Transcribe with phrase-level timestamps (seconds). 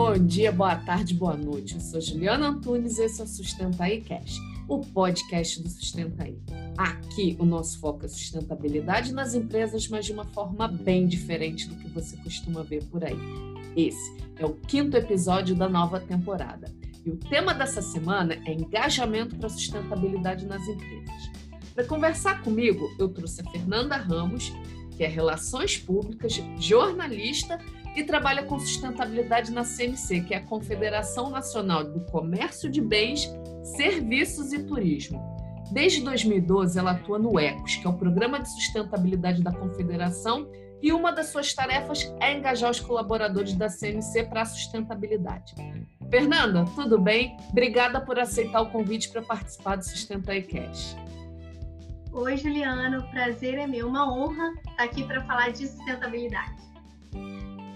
[0.00, 1.74] Bom dia, boa tarde, boa noite.
[1.74, 4.38] Eu sou Juliana Antunes e esse é o Sustenta aí Cash,
[4.68, 6.38] o podcast do Sustenta aí.
[6.76, 11.74] Aqui o nosso foco é sustentabilidade nas empresas, mas de uma forma bem diferente do
[11.74, 13.18] que você costuma ver por aí.
[13.76, 16.72] Esse é o quinto episódio da nova temporada.
[17.04, 21.28] E o tema dessa semana é engajamento para sustentabilidade nas empresas.
[21.74, 24.52] Para conversar comigo, eu trouxe a Fernanda Ramos,
[24.96, 27.58] que é Relações Públicas, jornalista
[27.98, 33.28] e trabalha com sustentabilidade na CMC, que é a Confederação Nacional do Comércio de Bens,
[33.76, 35.20] Serviços e Turismo.
[35.72, 40.48] Desde 2012, ela atua no ECOS, que é o Programa de Sustentabilidade da Confederação,
[40.80, 45.56] e uma das suas tarefas é engajar os colaboradores da CMC para a sustentabilidade.
[46.08, 47.36] Fernanda, tudo bem?
[47.50, 50.96] Obrigada por aceitar o convite para participar do Sustenta Cash.
[52.12, 56.67] Oi, Juliana, o prazer é meu, uma honra estar aqui para falar de sustentabilidade.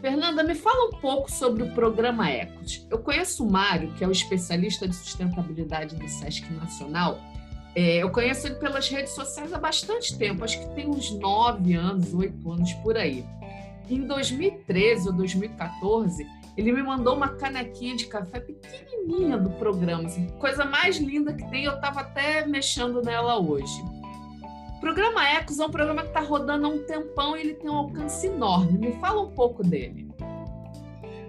[0.03, 2.85] Fernanda, me fala um pouco sobre o programa Ecos.
[2.91, 7.21] Eu conheço o Mário, que é o especialista de sustentabilidade do SESC Nacional.
[7.73, 11.75] É, eu conheço ele pelas redes sociais há bastante tempo, acho que tem uns nove
[11.75, 13.25] anos, oito anos por aí.
[13.89, 20.27] Em 2013 ou 2014, ele me mandou uma canequinha de café pequenininha do programa, assim,
[20.41, 21.63] coisa mais linda que tem.
[21.63, 23.81] Eu estava até mexendo nela hoje
[24.83, 27.77] programa Ecos é um programa que está rodando há um tempão e ele tem um
[27.77, 28.77] alcance enorme.
[28.77, 30.11] Me fala um pouco dele.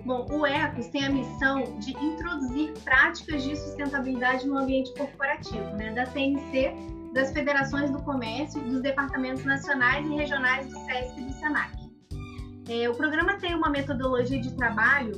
[0.04, 5.94] Bom, o Ecos tem a missão de introduzir práticas de sustentabilidade no ambiente corporativo, né,
[5.94, 6.74] da CNC,
[7.14, 11.78] das federações do comércio, dos departamentos nacionais e regionais do SESC e do SENAC.
[12.68, 15.14] É, o programa tem uma metodologia de trabalho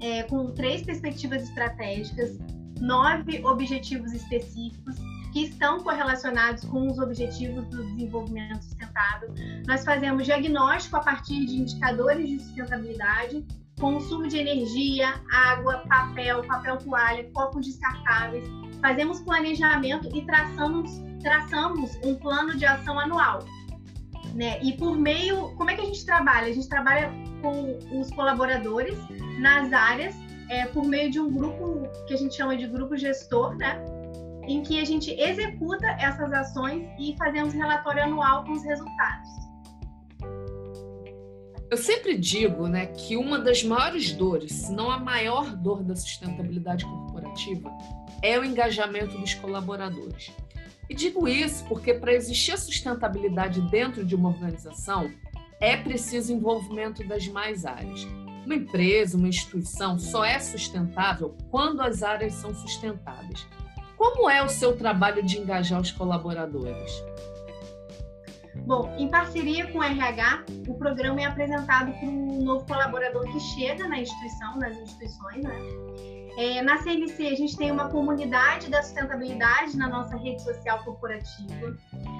[0.00, 2.38] é, com três perspectivas estratégicas,
[2.80, 4.94] nove objetivos específicos
[5.32, 9.34] que estão correlacionados com os objetivos do desenvolvimento sustentável.
[9.66, 13.46] Nós fazemos diagnóstico a partir de indicadores de sustentabilidade,
[13.78, 18.48] consumo de energia, água, papel, papel toalha, copos descartáveis.
[18.80, 20.90] Fazemos planejamento e traçamos,
[21.22, 23.40] traçamos um plano de ação anual.
[24.34, 24.60] Né?
[24.62, 26.48] E por meio, como é que a gente trabalha?
[26.48, 27.10] A gente trabalha
[27.42, 28.98] com os colaboradores
[29.40, 30.14] nas áreas,
[30.48, 33.82] é, por meio de um grupo que a gente chama de grupo gestor, né?
[34.48, 39.28] Em que a gente executa essas ações e fazemos relatório anual com os resultados.
[41.70, 45.94] Eu sempre digo né, que uma das maiores dores, se não a maior dor da
[45.94, 47.70] sustentabilidade corporativa,
[48.22, 50.32] é o engajamento dos colaboradores.
[50.88, 55.10] E digo isso porque para existir a sustentabilidade dentro de uma organização,
[55.60, 58.02] é preciso envolvimento das demais áreas.
[58.46, 63.46] Uma empresa, uma instituição só é sustentável quando as áreas são sustentáveis.
[63.98, 67.02] Como é o seu trabalho de engajar os colaboradores?
[68.64, 73.40] Bom, em parceria com o RH, o programa é apresentado para um novo colaborador que
[73.40, 75.58] chega na instituição, nas instituições, né?
[76.38, 81.76] É, na CNC, a gente tem uma comunidade da sustentabilidade na nossa rede social corporativa.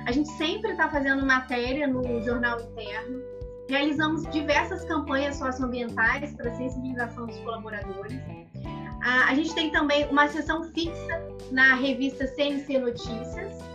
[0.06, 3.20] A gente sempre está fazendo matéria no jornal interno.
[3.68, 8.18] Realizamos diversas campanhas socioambientais para sensibilização dos colaboradores.
[9.02, 13.68] A, a gente tem também uma sessão fixa na revista CNC Notícias.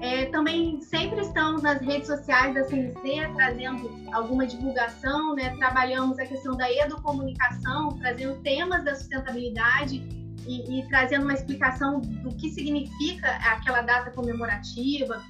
[0.00, 5.56] É, também sempre estamos nas redes sociais da CNC trazendo alguma divulgação, né?
[5.56, 10.06] trabalhamos a questão da educomunicação, trazendo temas da sustentabilidade
[10.46, 15.22] e, e, trazendo uma explicação do que significa aquela data comemorativa,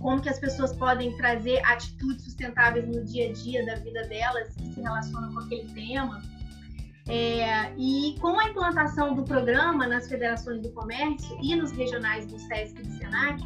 [0.00, 4.54] como que as pessoas podem trazer atitudes sustentáveis no dia a dia da vida delas
[4.54, 6.22] que se relacionam com aquele tema.
[7.08, 12.38] É, e com a implantação do programa nas federações do comércio e nos regionais do
[12.38, 13.42] SESC e do SENAC,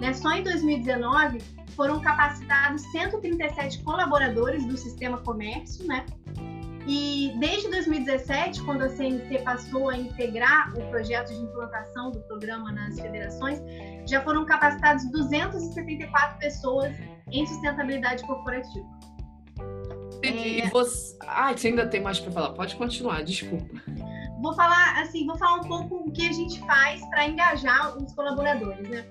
[0.00, 1.38] né, só em 2019
[1.70, 6.04] foram capacitados 137 colaboradores do sistema comércio, né?
[6.88, 12.70] E desde 2017, quando a CNC passou a integrar o projeto de implantação do programa
[12.70, 13.60] nas federações,
[14.06, 16.94] já foram capacitados 274 pessoas
[17.32, 18.86] em sustentabilidade corporativa.
[20.28, 20.60] Entendi.
[20.60, 20.66] É...
[20.66, 21.16] E você...
[21.20, 22.50] Ah, você ainda tem mais para falar.
[22.50, 23.74] Pode continuar, desculpa.
[24.40, 28.12] Vou falar assim, vou falar um pouco o que a gente faz para engajar os
[28.14, 29.06] colaboradores, né?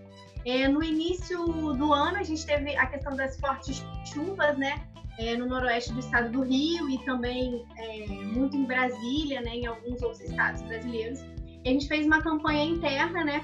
[0.46, 4.86] É, no início do ano a gente teve a questão das fortes chuvas, né?
[5.18, 9.56] É, no noroeste do estado do Rio e também é, muito em Brasília, né?
[9.56, 11.22] Em alguns outros estados brasileiros.
[11.64, 13.44] E a gente fez uma campanha interna, né?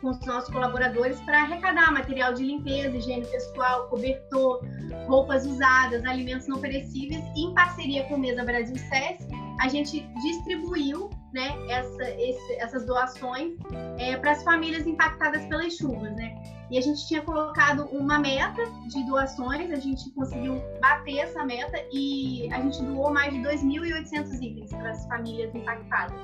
[0.00, 4.64] Com os nossos colaboradores para arrecadar material de limpeza, higiene pessoal, cobertor,
[5.06, 7.22] roupas usadas, alimentos não perecíveis.
[7.36, 9.28] E em parceria com o Mesa Brasil SESC,
[9.60, 13.54] a gente distribuiu né, essa, esse, essas doações
[13.98, 16.14] é, para as famílias impactadas pelas chuvas.
[16.14, 16.34] Né?
[16.70, 21.78] E a gente tinha colocado uma meta de doações, a gente conseguiu bater essa meta
[21.92, 26.20] e a gente doou mais de 2.800 itens para as famílias impactadas.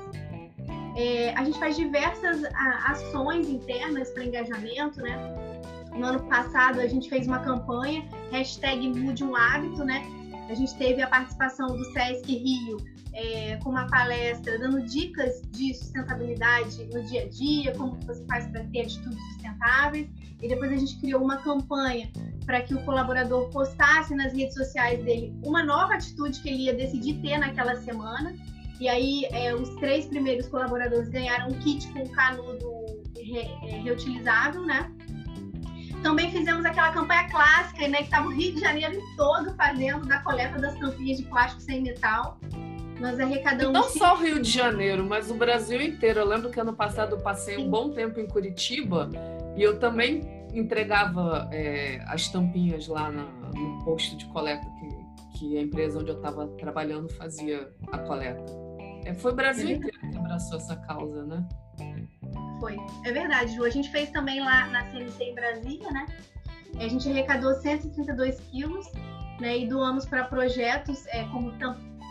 [0.95, 5.17] É, a gente faz diversas a, ações internas para engajamento, né?
[5.95, 10.03] No ano passado a gente fez uma campanha, hashtag Mude um Hábito, né?
[10.49, 12.77] A gente teve a participação do Sesc Rio
[13.13, 18.47] é, com uma palestra dando dicas de sustentabilidade no dia a dia, como você faz
[18.47, 20.09] para ter atitudes sustentáveis.
[20.41, 22.11] E depois a gente criou uma campanha
[22.45, 26.73] para que o colaborador postasse nas redes sociais dele uma nova atitude que ele ia
[26.73, 28.35] decidir ter naquela semana.
[28.79, 32.67] E aí é, os três primeiros colaboradores ganharam um kit com canudo
[33.15, 34.91] re, é, reutilizável, né?
[36.01, 37.99] Também fizemos aquela campanha clássica, né?
[37.99, 41.81] Que estava o Rio de Janeiro todo fazendo da coleta das tampinhas de plástico sem
[41.81, 42.39] metal.
[42.99, 43.73] Nós arrecadamos.
[43.73, 46.19] Não só o Rio de Janeiro, mas o Brasil inteiro.
[46.19, 47.65] Eu lembro que ano passado eu passei Sim.
[47.65, 49.09] um bom tempo em Curitiba
[49.55, 50.21] e eu também
[50.53, 56.09] entregava é, as tampinhas lá na, no posto de coleta que, que a empresa onde
[56.09, 58.62] eu estava trabalhando fazia a coleta.
[59.05, 61.47] É, foi o Brasil é inteiro que abraçou essa causa, né?
[62.59, 62.77] Foi.
[63.05, 63.65] É verdade, Ju.
[63.65, 66.05] A gente fez também lá na CNC em Brasília, né?
[66.79, 68.91] A gente arrecadou 132 quilos
[69.39, 71.51] né, e doamos para projetos é, como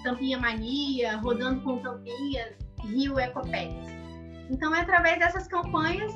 [0.04, 2.54] Tampinha Mania, Rodando com Tampinhas,
[2.84, 3.74] Rio Ecopex.
[4.50, 6.12] Então, é através dessas campanhas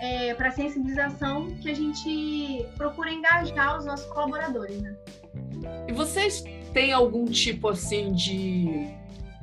[0.00, 4.80] é, para sensibilização que a gente procura engajar os nossos colaboradores.
[4.80, 4.96] Né?
[5.88, 6.42] E vocês
[6.72, 8.88] têm algum tipo assim de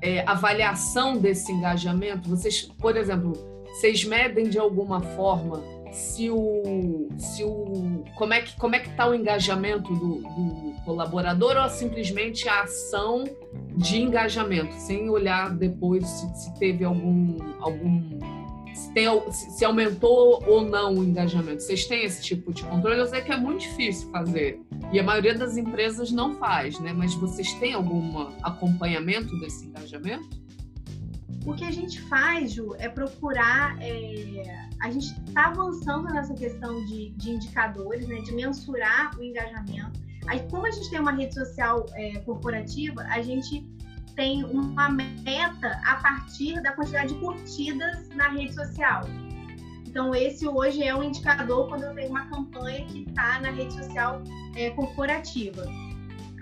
[0.02, 2.30] é, avaliação desse engajamento?
[2.30, 3.34] Vocês, por exemplo,
[3.66, 5.62] vocês medem de alguma forma
[5.92, 10.68] se o, se o como é que como é que está o engajamento do, do,
[10.86, 13.26] colaborador ou simplesmente a ação
[13.76, 18.20] de engajamento, sem olhar depois se, se teve algum algum
[18.78, 21.64] se, tem, se, aumentou ou não o engajamento.
[21.64, 23.00] Vocês têm esse tipo de controle?
[23.00, 26.94] Eu sei que é muito difícil fazer e a maioria das empresas não faz, né?
[26.94, 30.30] Mas vocês têm algum acompanhamento desse engajamento?
[31.46, 33.78] O que a gente faz, Ju, é procurar.
[33.82, 40.00] É, a gente está avançando nessa questão de, de, indicadores, né, de mensurar o engajamento.
[40.28, 43.66] Aí, como a gente tem uma rede social é, corporativa, a gente
[44.18, 49.04] tem uma meta a partir da quantidade de curtidas na rede social.
[49.86, 53.74] Então, esse hoje é um indicador quando eu tenho uma campanha que está na rede
[53.74, 54.22] social
[54.56, 55.64] é, corporativa.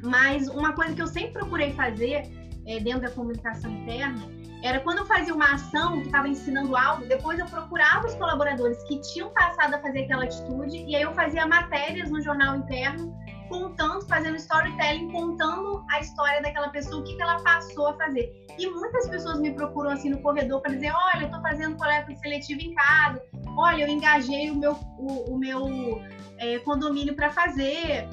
[0.01, 2.23] Mas uma coisa que eu sempre procurei fazer
[2.65, 4.25] é, dentro da comunicação interna
[4.63, 8.81] era quando eu fazia uma ação que estava ensinando algo, depois eu procurava os colaboradores
[8.85, 13.15] que tinham passado a fazer aquela atitude e aí eu fazia matérias no jornal interno
[13.47, 18.31] contando, fazendo storytelling, contando a história daquela pessoa, o que, que ela passou a fazer.
[18.57, 22.15] E muitas pessoas me procuram assim no corredor para dizer: olha, eu estou fazendo coleta
[22.15, 23.21] seletiva em casa,
[23.57, 26.01] olha, eu engajei o meu, o, o meu
[26.37, 28.07] é, condomínio para fazer.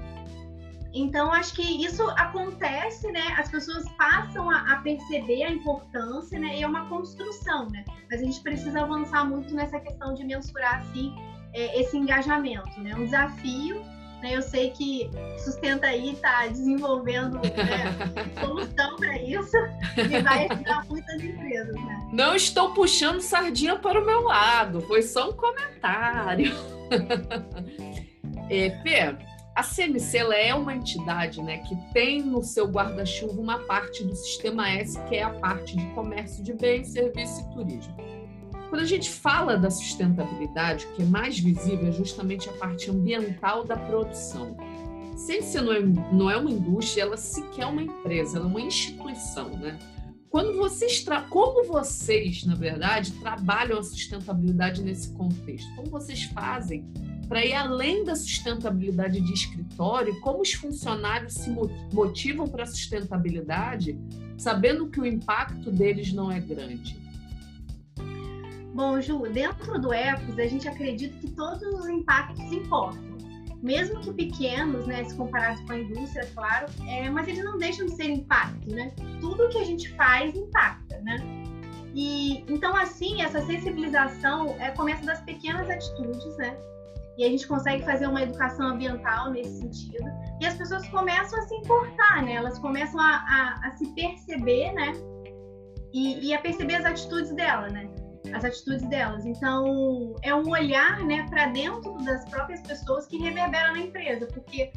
[0.94, 3.23] Então, acho que isso acontece, né?
[3.38, 6.58] As pessoas passam a, a, perceber a importância, né?
[6.58, 7.82] E é uma construção, né?
[8.11, 11.14] Mas a gente precisa avançar muito nessa questão de mensurar, assim,
[11.55, 12.94] é, esse engajamento, né?
[12.94, 13.82] Um desafio,
[14.23, 14.37] né?
[14.37, 17.93] Eu sei que Sustenta aí está desenvolvendo né,
[18.41, 19.57] solução para isso
[19.97, 22.09] e vai ajudar muitas empresas, né?
[22.13, 26.55] Não estou puxando sardinha para o meu lado, foi só um comentário.
[28.49, 29.17] é, Fê,
[29.55, 34.70] a CMC é uma entidade né, que tem no seu guarda-chuva uma parte do Sistema
[34.70, 38.21] S, que é a parte de comércio de bens, serviços e turismo.
[38.72, 42.91] Quando a gente fala da sustentabilidade, o que é mais visível é justamente a parte
[42.91, 44.56] ambiental da produção.
[45.14, 48.62] Ciência não é, não é uma indústria, ela sequer é uma empresa, ela é uma
[48.62, 49.79] instituição, né?
[50.31, 55.69] Quando vocês como vocês, na verdade, trabalham a sustentabilidade nesse contexto?
[55.76, 56.91] Como vocês fazem
[57.29, 61.55] para ir além da sustentabilidade de escritório, como os funcionários se
[61.93, 63.98] motivam para a sustentabilidade,
[64.38, 67.02] sabendo que o impacto deles não é grande?
[68.74, 73.12] Bom, Ju, dentro do Ecos, a gente acredita que todos os impactos importam.
[73.62, 77.86] Mesmo que pequenos, né, se comparados com a indústria, claro, é, mas eles não deixam
[77.86, 78.93] de ser impacto, né?
[79.20, 81.17] Tudo que a gente faz impacta, né?
[81.94, 86.56] E então assim, essa sensibilização é, começa das pequenas atitudes, né?
[87.17, 90.05] e a gente consegue fazer uma educação ambiental nesse sentido.
[90.41, 92.34] E as pessoas começam a se importar, né?
[92.34, 94.93] Elas começam a, a, a se perceber, né?
[95.93, 97.86] E, e, a perceber as atitudes dela, né?
[98.34, 99.24] As atitudes delas.
[99.27, 104.72] Então, é um olhar, né, para dentro das próprias pessoas que reverbera na empresa, porque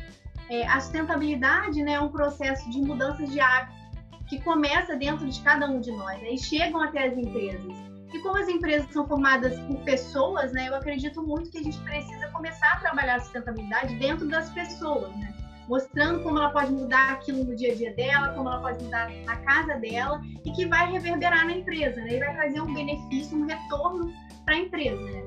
[0.50, 3.86] é, a sustentabilidade, né, é um processo de mudanças de hábito
[4.28, 6.32] que começa dentro de cada um de nós, né?
[6.32, 7.74] E chegam até as empresas.
[8.14, 11.78] E como as empresas são formadas por pessoas, né, eu acredito muito que a gente
[11.80, 15.34] precisa começar a trabalhar a sustentabilidade dentro das pessoas, né?
[15.68, 19.10] Mostrando como ela pode mudar aquilo no dia a dia dela, como ela pode mudar
[19.26, 22.16] na casa dela e que vai reverberar na empresa, né?
[22.16, 24.12] E vai trazer um benefício, um retorno
[24.46, 25.02] para a empresa.
[25.02, 25.24] Né?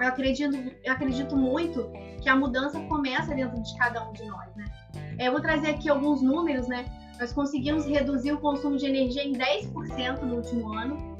[0.00, 1.90] Eu acredito, eu acredito muito
[2.22, 4.64] que a mudança começa dentro de cada um de nós, né?
[5.18, 6.84] É, eu vou trazer aqui alguns números, né?
[7.18, 11.18] Nós conseguimos reduzir o consumo de energia em 10% no último ano,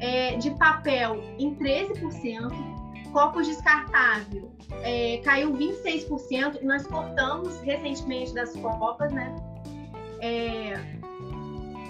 [0.00, 2.77] é, de papel em 13%,
[3.12, 9.34] Copos descartável é, caiu 26% e nós cortamos recentemente das copas, né?
[10.20, 10.74] É,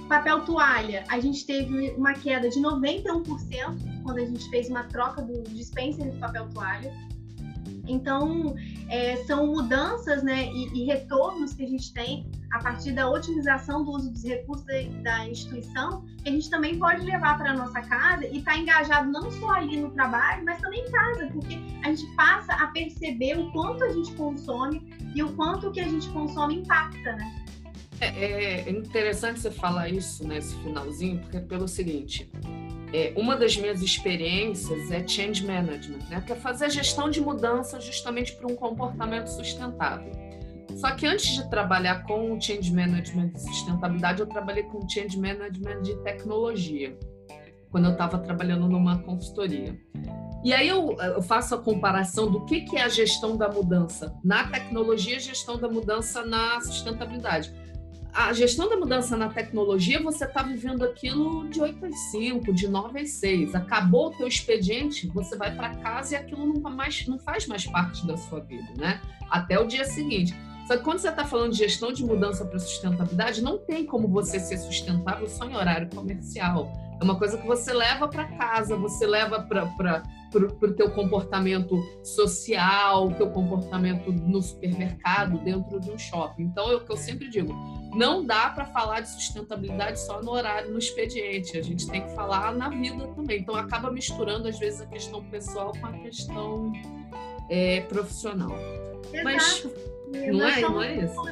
[0.09, 5.23] papel toalha, a gente teve uma queda de 91% quando a gente fez uma troca
[5.23, 6.93] do dispenser de papel toalha.
[7.87, 8.55] Então,
[8.89, 13.85] é, são mudanças né, e, e, retornos que a gente tem a partir da otimização
[13.85, 14.67] do uso dos recursos
[15.03, 18.59] da, instituição, que a gente também pode levar para a nossa casa e estar tá
[18.59, 22.69] engajado não só ali no trabalho, mas também em casa, porque a gente passa a
[22.69, 24.83] perceber o quanto a gente consome
[25.15, 27.45] e o quanto que a gente consome impacta, né?
[28.01, 32.31] É, é interessante você falar isso nesse finalzinho, porque é pelo seguinte,
[32.93, 36.23] é, uma das minhas experiências é change management, né?
[36.25, 40.28] que é fazer gestão de mudança justamente para um comportamento sustentável.
[40.79, 45.83] Só que antes de trabalhar com change management de sustentabilidade, eu trabalhei com change management
[45.83, 46.97] de tecnologia,
[47.71, 49.77] quando eu estava trabalhando numa consultoria.
[50.45, 54.17] E aí eu, eu, faço a comparação do que, que é a gestão da mudança
[54.25, 57.53] na tecnologia e gestão da mudança na sustentabilidade
[58.19, 62.67] a gestão da mudança na tecnologia, você está vivendo aquilo de 8 às 5, de
[62.67, 63.55] 9 às 6.
[63.55, 67.65] Acabou o teu expediente, você vai para casa e aquilo não, mais, não faz mais
[67.67, 69.01] parte da sua vida, né?
[69.31, 70.35] Até o dia seguinte.
[70.69, 74.07] Só que quando você está falando de gestão de mudança para sustentabilidade, não tem como
[74.07, 76.71] você ser sustentável só em horário comercial.
[77.01, 80.03] É uma coisa que você leva para casa, você leva para
[80.35, 86.43] o teu comportamento social, teu comportamento no supermercado, dentro de um shopping.
[86.43, 87.55] Então, é o que eu sempre digo,
[87.95, 91.57] não dá para falar de sustentabilidade só no horário, no expediente.
[91.57, 93.41] A gente tem que falar na vida também.
[93.41, 96.71] Então, acaba misturando, às vezes, a questão pessoal com a questão
[97.49, 98.55] é, profissional.
[99.11, 99.25] Exato.
[99.25, 99.67] Mas
[100.13, 101.23] não é, não é isso?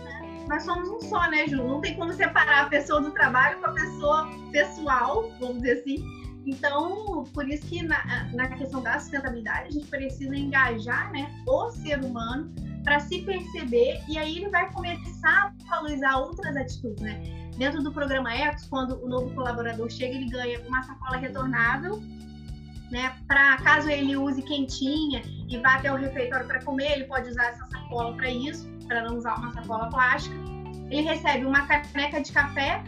[0.49, 1.57] nós somos um só, né, Ju?
[1.57, 6.05] Não tem como separar a pessoa do trabalho com a pessoa pessoal, vamos dizer assim.
[6.47, 11.71] Então, por isso que na, na questão da sustentabilidade, a gente precisa engajar né, o
[11.71, 12.55] ser humano
[12.85, 17.21] para se perceber e aí ele vai começar a valorizar outras atitudes, né?
[17.59, 22.01] Dentro do programa Ecos, quando o novo colaborador chega, ele ganha uma sacola retornável,
[22.91, 23.15] né?
[23.27, 27.47] Para caso ele use quentinha e vá até o refeitório para comer, ele pode usar
[27.47, 30.37] essa sacola para isso para não usar uma sacola plástica.
[30.91, 32.83] Ele recebe uma caneca de café.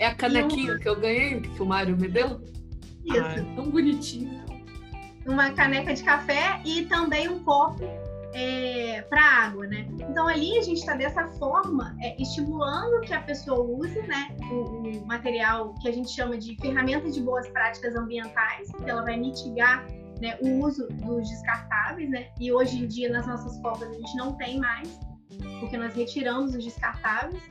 [0.00, 0.78] É a canequinha um...
[0.78, 2.40] que eu ganhei, que o Mário me deu?
[3.04, 3.20] Isso.
[3.20, 4.42] Ah, tão bonitinho.
[5.26, 7.84] Uma caneca de café e também um copo
[8.34, 9.86] é, para água, né?
[10.10, 14.88] Então ali a gente está dessa forma é, estimulando que a pessoa use, né, o,
[14.88, 19.16] o, material que a gente chama de ferramentas de boas práticas ambientais, que ela vai
[19.16, 19.86] mitigar
[20.20, 22.28] né, o uso dos descartáveis, né?
[22.40, 24.98] E hoje em dia nas nossas copas a gente não tem mais
[25.60, 27.42] porque nós retiramos os descartáveis.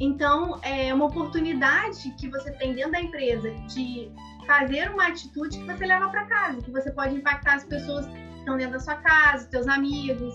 [0.00, 4.10] Então, é uma oportunidade que você tem dentro da empresa de
[4.46, 8.06] fazer uma atitude que você leva para casa, que você pode impactar as pessoas
[8.44, 10.34] estão dentro da sua casa, teus amigos,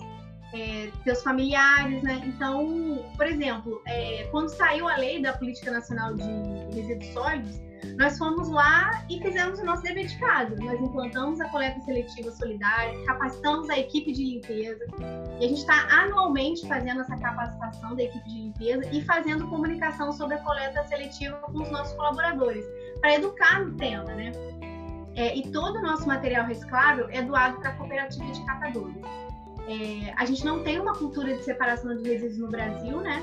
[0.52, 2.20] é, teus familiares, né?
[2.24, 6.22] Então, por exemplo, é, quando saiu a lei da Política Nacional de
[6.74, 7.60] Resíduos Sólidos,
[7.98, 10.54] nós fomos lá e fizemos o nosso dever de casa.
[10.56, 14.84] Nós implantamos a coleta seletiva solidária, capacitamos a equipe de limpeza.
[15.40, 20.12] E a gente está anualmente fazendo essa capacitação da equipe de limpeza e fazendo comunicação
[20.12, 22.64] sobre a coleta seletiva com os nossos colaboradores,
[23.00, 24.32] para educar no tema, né?
[25.20, 28.96] É, e todo o nosso material reciclável é doado para a cooperativa de catadores.
[29.68, 33.22] É, a gente não tem uma cultura de separação de resíduos no Brasil, né?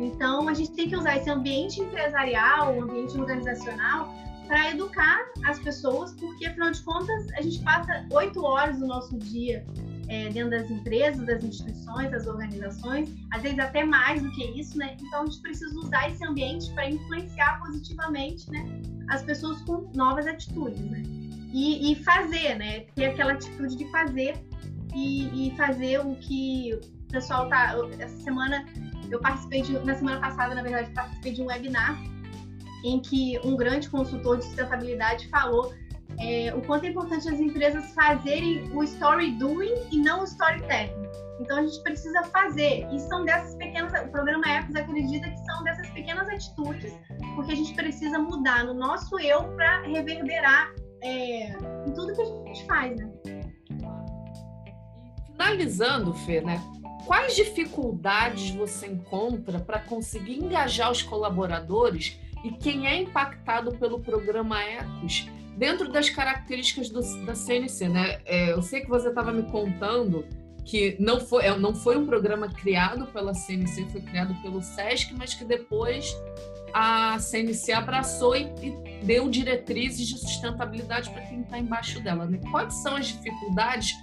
[0.00, 4.14] Então, a gente tem que usar esse ambiente empresarial, ambiente organizacional,
[4.46, 9.18] para educar as pessoas, porque, afinal de contas, a gente passa oito horas do nosso
[9.18, 9.62] dia
[10.08, 14.78] é, dentro das empresas, das instituições, das organizações, às vezes até mais do que isso,
[14.78, 14.96] né?
[15.02, 18.64] Então, a gente precisa usar esse ambiente para influenciar positivamente né,
[19.10, 21.02] as pessoas com novas atitudes, né?
[21.56, 22.80] E, e fazer, né?
[22.94, 24.36] Ter aquela atitude de fazer
[24.94, 27.74] e, e fazer o que o pessoal tá.
[27.98, 28.66] Essa semana
[29.10, 31.96] eu participei de, na semana passada, na verdade, participei de um webinar
[32.84, 35.72] em que um grande consultor de sustentabilidade falou
[36.18, 41.06] é, o quanto é importante as empresas fazerem o story doing e não o storytelling.
[41.40, 45.64] Então a gente precisa fazer, e são dessas pequenas, o programa Ecos acredita que são
[45.64, 46.92] dessas pequenas atitudes,
[47.34, 50.72] porque a gente precisa mudar no nosso eu para reverberar
[51.02, 51.50] é,
[51.86, 53.10] em tudo que a gente faz, né?
[55.32, 56.60] Finalizando, Fê, né?
[57.06, 64.60] Quais dificuldades você encontra para conseguir engajar os colaboradores e quem é impactado pelo programa
[64.62, 68.20] Ecos dentro das características do, da CNC, né?
[68.24, 70.26] É, eu sei que você estava me contando
[70.66, 75.14] que não foi, é, não foi um programa criado pela CNC, foi criado pelo SESC,
[75.16, 76.14] mas que depois
[76.74, 82.26] a CNC abraçou e, e deu diretrizes de sustentabilidade para quem está embaixo dela.
[82.26, 82.40] Né?
[82.50, 83.94] Quais são as dificuldades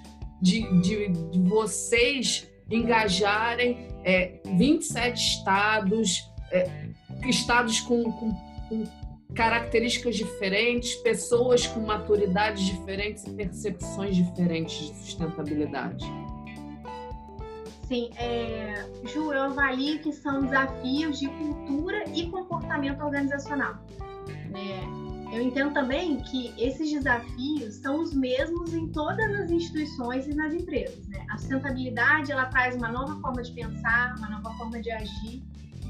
[0.41, 6.87] de, de, de vocês engajarem é, 27 estados, é,
[7.25, 8.31] estados com, com,
[8.69, 8.83] com
[9.35, 16.05] características diferentes, pessoas com maturidades diferentes e percepções diferentes de sustentabilidade?
[17.83, 23.75] Sim, é, Ju, eu avalio que são desafios de cultura e comportamento organizacional.
[24.49, 24.81] Né?
[25.33, 30.53] Eu entendo também que esses desafios são os mesmos em todas as instituições e nas
[30.53, 31.07] empresas.
[31.07, 31.25] Né?
[31.29, 35.43] A sustentabilidade ela traz uma nova forma de pensar, uma nova forma de agir,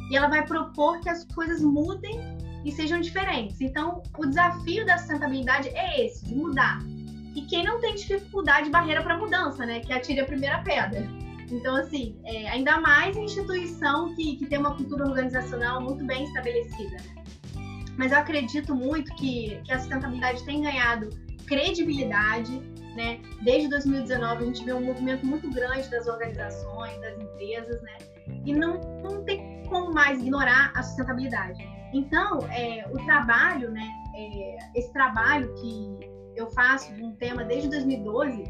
[0.09, 2.19] e ela vai propor que as coisas mudem
[2.65, 3.59] e sejam diferentes.
[3.61, 6.79] Então, o desafio da sustentabilidade é esse, de mudar.
[7.35, 9.79] E quem não tem dificuldade, barreira para mudança, né?
[9.79, 11.05] Que atire a primeira pedra.
[11.53, 16.23] Então, assim, é, ainda mais em instituição que, que tem uma cultura organizacional muito bem
[16.25, 16.97] estabelecida.
[16.97, 17.23] Né?
[17.95, 21.09] Mas eu acredito muito que, que a sustentabilidade tem ganhado
[21.45, 22.59] credibilidade,
[22.95, 23.19] né?
[23.43, 27.97] Desde 2019 a gente vê um movimento muito grande das organizações, das empresas, né?
[28.45, 31.63] E não, não tem como mais ignorar a sustentabilidade.
[31.93, 33.87] Então, é, o trabalho, né?
[34.15, 35.99] É, esse trabalho que
[36.35, 38.43] eu faço de um tema desde 2012,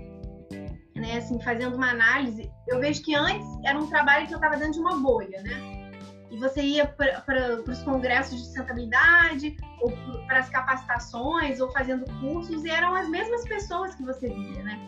[1.04, 1.18] né?
[1.18, 4.74] Assim, fazendo uma análise, eu vejo que antes era um trabalho que eu estava dentro
[4.74, 5.84] de uma bolha, né?
[6.34, 9.94] e você ia para os congressos de sustentabilidade, ou
[10.26, 14.80] para as capacitações, ou fazendo cursos, e eram as mesmas pessoas que você via, né?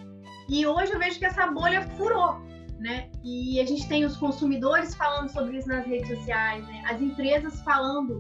[0.50, 2.40] E hoje eu vejo que essa bolha furou,
[2.80, 3.12] né?
[3.24, 6.84] E a gente tem os consumidores falando sobre isso nas redes sociais, né?
[6.90, 8.18] As empresas falando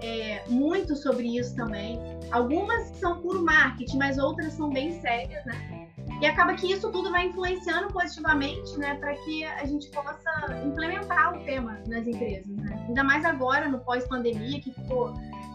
[0.00, 2.00] é, muito sobre isso também.
[2.30, 5.81] Algumas são puro marketing, mas outras são bem sérias, né?
[6.22, 10.30] E acaba que isso tudo vai influenciando positivamente, né, para que a gente possa
[10.64, 12.84] implementar o tema nas empresas, né?
[12.86, 15.12] Ainda mais agora, no pós-pandemia, que ficou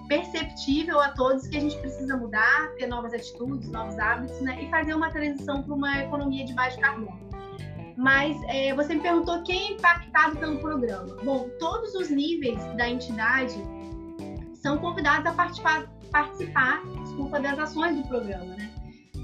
[0.10, 4.70] perceptível a todos que a gente precisa mudar, ter novas atitudes, novos hábitos, né, e
[4.70, 7.18] fazer uma transição para uma economia de baixo carbono.
[7.96, 11.16] Mas é, você me perguntou quem é impactado pelo programa.
[11.24, 13.56] Bom, todos os níveis da entidade
[14.54, 18.77] são convidados a participar, participar desculpa, das ações do programa, né?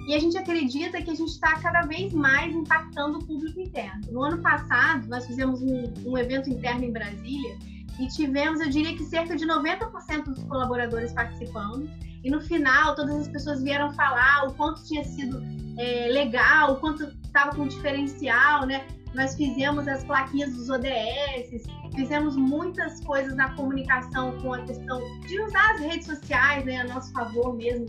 [0.08, 4.02] E a gente acredita que a gente está cada vez mais impactando o público interno.
[4.12, 7.58] No ano passado, nós fizemos um, um evento interno em Brasília
[8.00, 11.90] e tivemos, eu diria que cerca de 90% dos colaboradores participando.
[12.24, 15.42] E no final, todas as pessoas vieram falar o quanto tinha sido
[15.78, 18.86] é, legal, o quanto estava com diferencial, né?
[19.14, 21.64] Nós fizemos as plaquinhas dos ODS,
[21.96, 26.86] fizemos muitas coisas na comunicação com a questão de usar as redes sociais né, a
[26.86, 27.86] nosso favor mesmo,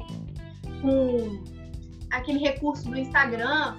[0.82, 1.42] com
[2.16, 3.76] aquele recurso do Instagram.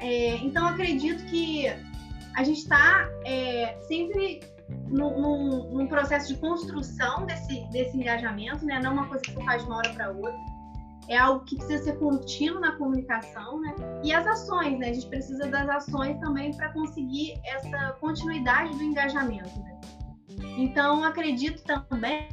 [0.00, 1.66] É, então, acredito que
[2.34, 4.40] a gente está é, sempre
[4.88, 8.80] num, num, processo de construção desse, desse engajamento, né?
[8.80, 10.56] não uma coisa que você faz de uma hora para outra.
[11.08, 13.76] É algo que precisa ser contínuo na comunicação, né?
[14.02, 14.88] E as ações, né?
[14.90, 19.56] A gente precisa das ações também para conseguir essa continuidade do engajamento.
[19.60, 19.80] Né?
[20.58, 22.28] Então, acredito também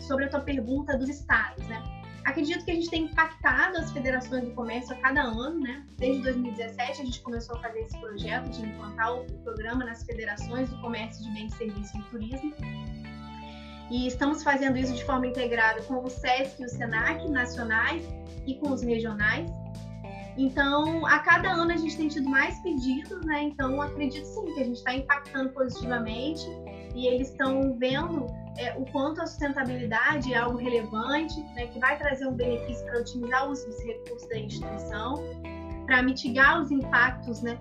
[0.00, 1.80] sobre a tua pergunta dos estados, né?
[2.26, 5.86] Acredito que a gente tem impactado as federações do comércio a cada ano, né?
[5.96, 10.68] Desde 2017 a gente começou a fazer esse projeto de implantar o programa nas federações
[10.68, 12.52] do comércio de bens, serviços e turismo.
[13.92, 18.04] E estamos fazendo isso de forma integrada com o SESC e o SENAC nacionais
[18.44, 19.48] e com os regionais.
[20.36, 23.44] Então, a cada ano a gente tem tido mais pedidos, né?
[23.44, 26.44] Então, acredito sim que a gente está impactando positivamente
[26.92, 31.98] e eles estão vendo é, o quanto a sustentabilidade é algo relevante, né, que vai
[31.98, 35.14] trazer um benefício para otimizar o uso dos recursos da instituição,
[35.86, 37.58] para mitigar os impactos, né,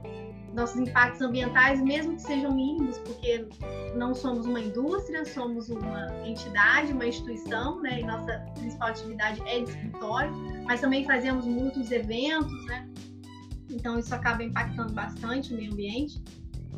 [0.53, 3.47] nossos impactos ambientais, mesmo que sejam mínimos, porque
[3.95, 9.59] não somos uma indústria, somos uma entidade, uma instituição, né, e nossa principal atividade é
[9.59, 10.31] de escritório,
[10.63, 12.87] mas também fazemos muitos eventos, né,
[13.69, 16.23] então isso acaba impactando bastante o meio ambiente.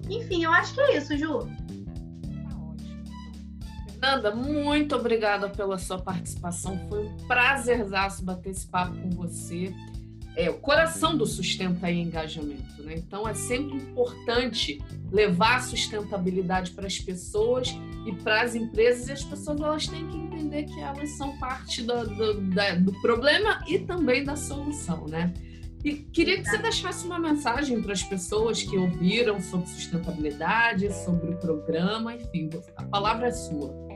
[0.10, 1.47] Enfim, eu acho que é isso, Ju.
[4.00, 6.80] Fernanda, muito obrigada pela sua participação.
[6.88, 9.74] Foi um prazerzaço bater esse papo com você.
[10.36, 12.94] é o coração do sustenta e engajamento, né?
[12.96, 14.80] Então é sempre importante
[15.12, 20.08] levar a sustentabilidade para as pessoas e para as empresas e as pessoas elas têm
[20.08, 25.08] que entender que elas são parte do, do, da, do problema e também da solução,
[25.08, 25.34] né?
[25.84, 31.32] E queria que você deixasse uma mensagem para as pessoas que ouviram sobre sustentabilidade, sobre
[31.32, 33.87] o programa, enfim, a palavra é sua.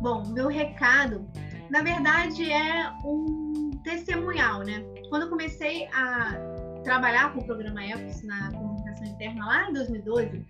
[0.00, 1.28] Bom, meu recado,
[1.70, 4.82] na verdade, é um testemunhal, né?
[5.08, 6.36] Quando eu comecei a
[6.84, 10.46] trabalhar com o programa EPOS na comunicação interna lá em 2012,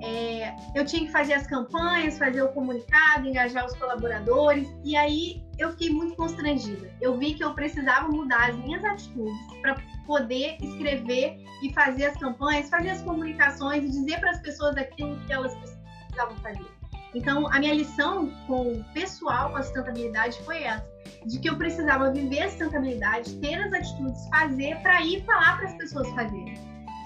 [0.00, 5.42] é, eu tinha que fazer as campanhas, fazer o comunicado, engajar os colaboradores, e aí
[5.58, 6.90] eu fiquei muito constrangida.
[7.00, 12.16] Eu vi que eu precisava mudar as minhas atitudes para poder escrever e fazer as
[12.16, 16.77] campanhas, fazer as comunicações e dizer para as pessoas aquilo que elas precisavam fazer.
[17.18, 20.86] Então, a minha lição com o pessoal com a sustentabilidade foi essa,
[21.26, 25.66] de que eu precisava viver a sustentabilidade, ter as atitudes, fazer para ir falar para
[25.66, 26.54] as pessoas fazerem.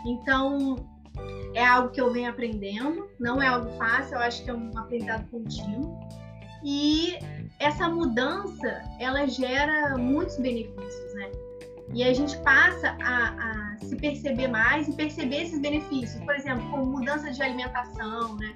[0.06, 0.76] Então,
[1.54, 4.70] é algo que eu venho aprendendo, não é algo fácil, eu acho que é um
[4.76, 5.98] aprendizado contínuo.
[6.62, 7.18] E
[7.58, 11.32] essa mudança, ela gera muitos benefícios, né?
[11.94, 16.22] E a gente passa a, a, se perceber mais e perceber esses benefícios.
[16.24, 18.54] Por exemplo, como mudança de alimentação, né?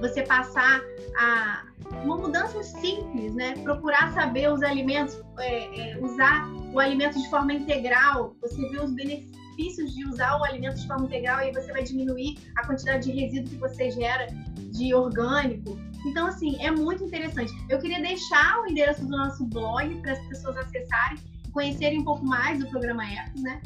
[0.00, 0.80] Você passar
[1.18, 1.64] a
[2.04, 3.54] uma mudança simples, né?
[3.64, 8.36] Procurar saber os alimentos, é, é, usar o alimento de forma integral.
[8.40, 12.38] Você vê os benefícios de usar o alimento de forma integral e você vai diminuir
[12.56, 14.28] a quantidade de resíduo que você gera
[14.72, 15.76] de orgânico.
[16.06, 17.52] Então, assim, é muito interessante.
[17.68, 21.18] Eu queria deixar o endereço do nosso blog para as pessoas acessarem
[21.56, 23.62] conhecerem um pouco mais do programa Ecos, né?